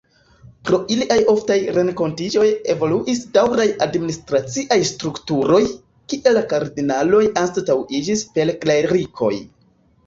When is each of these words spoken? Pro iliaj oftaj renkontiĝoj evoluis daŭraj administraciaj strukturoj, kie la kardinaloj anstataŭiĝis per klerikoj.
Pro 0.67 0.77
iliaj 0.93 1.17
oftaj 1.33 1.57
renkontiĝoj 1.75 2.47
evoluis 2.75 3.21
daŭraj 3.37 3.67
administraciaj 3.87 4.81
strukturoj, 4.93 5.63
kie 6.15 6.35
la 6.39 6.45
kardinaloj 6.57 7.25
anstataŭiĝis 7.45 8.27
per 8.35 8.59
klerikoj. 8.67 9.35